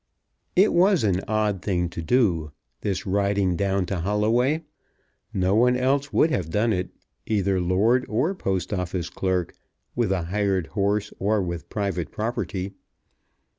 It 0.55 0.73
was 0.73 1.03
an 1.03 1.21
odd 1.27 1.61
thing 1.61 1.87
to 1.89 2.01
do, 2.01 2.51
this 2.79 3.05
riding 3.05 3.55
down 3.55 3.85
to 3.85 3.99
Holloway. 3.99 4.63
No 5.31 5.53
one 5.53 5.77
else 5.77 6.11
would 6.11 6.31
have 6.31 6.49
done 6.49 6.73
it, 6.73 6.89
either 7.27 7.59
lord 7.61 8.07
or 8.09 8.33
Post 8.33 8.73
Office 8.73 9.11
clerk; 9.11 9.53
with 9.95 10.11
a 10.11 10.23
hired 10.23 10.65
horse 10.73 11.13
or 11.19 11.39
with 11.43 11.69
private 11.69 12.09
property. 12.11 12.73